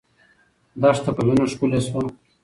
دښته 0.81 1.09
په 1.15 1.21
وینو 1.27 1.45
ښکلې 1.51 1.79
سوه. 1.87 2.03